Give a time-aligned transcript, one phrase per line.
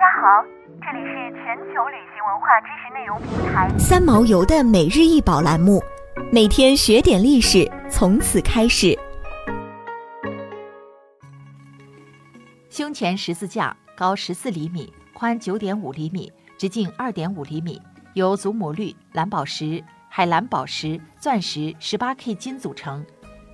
[0.00, 0.42] 大家好，
[0.80, 5.78] 这里是全球旅行文化知识内容平台三毛游的每日一宝栏目，
[6.32, 8.98] 每天学点历史，从此开始。
[12.70, 17.78] 胸前十字架高十四厘米，宽九点五厘米，直径二点五厘米，
[18.14, 23.04] 由祖母绿、蓝宝石、海蓝宝石、钻石十八 K 金组成。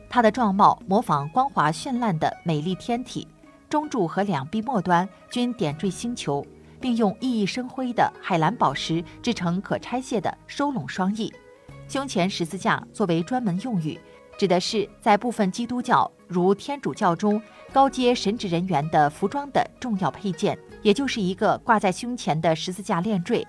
[0.08, 3.26] 它的状貌模仿光滑绚烂的美丽天体。
[3.68, 6.46] 中柱和两臂末端均点缀星球，
[6.80, 11.32] 并用熠熠生辉的海蓝宝石制成可拆卸的收拢双翼。
[11.88, 13.98] 胸前十字架作为专门用语，
[14.38, 17.40] 指的是在部分基督教如天主教中
[17.72, 23.46] 高阶神职人员的服装的重要配件，也就是一个挂在胸前的十字架链坠。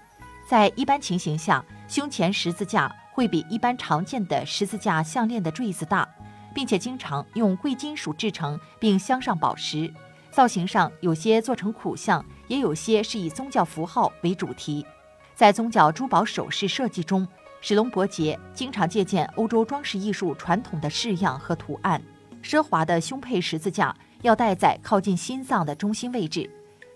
[0.48, 6.08] 在一般情形下，胸前十字架会比一般常见的十字架项链的坠子大，
[6.54, 9.92] 并且经常用贵金属制成，并镶上宝石。
[10.38, 14.86] 造型上有些做成苦相，也有些是以宗教符号为主题。
[15.34, 17.28] 在宗教珠宝首饰设计中，
[17.60, 22.00] 史隆伯杰经常借鉴欧洲装饰艺术传统的式样和图案。
[22.44, 26.48] 奢华的胸佩十字架要戴在靠近心脏的中心位置。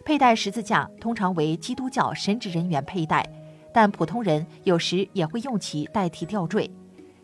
[0.05, 3.27] 佩戴十字架通常为基督教神职人员佩戴，
[3.73, 6.69] 但普通人有时也会用其代替吊坠。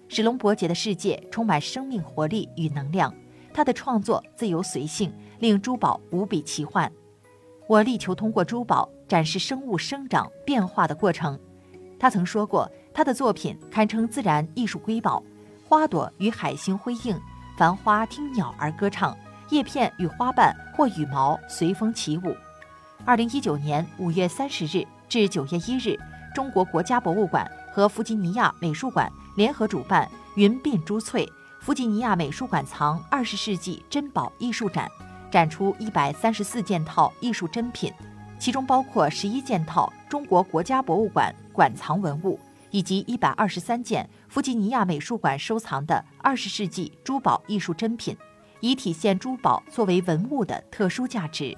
[0.08, 3.14] 史隆伯杰的世界充满生命活力与能量，
[3.58, 5.11] 他的创作自由随性。
[5.39, 6.91] 令珠宝无比奇幻，
[7.67, 11.39] 我力求通过珠宝展示生物生长变化的过程。
[11.99, 15.22] 他曾说过，他的作品堪称自然艺术瑰宝，
[15.67, 17.19] 花朵与海星辉映，
[17.55, 19.16] 繁花听鸟儿歌唱，
[19.52, 22.36] 叶片与花瓣或羽毛随风起舞。
[23.05, 25.95] 二零一九年五月三十日至九月一日，
[26.33, 34.89] 中国国家博物馆和弗吉尼亚美术馆联合主办“云鬓珠翠”弗吉尼亚美术馆藏二十世纪珍宝艺术展。
[35.30, 37.91] 展出一百三十四件套艺术珍品，
[38.39, 42.39] 其中包括十一件套中国国家博物馆馆藏文物，
[42.72, 48.15] 以及一百二十三件弗吉尼亚美术馆收藏的二十世纪珠宝艺术珍品，
[48.61, 51.55] 以体现珠宝作为文物的特殊价值。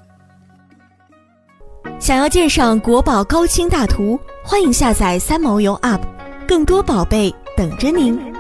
[2.00, 6.02] 想要鉴赏国宝高清大图，欢迎下载三毛游 App，
[6.48, 8.39] 更多宝贝等着您。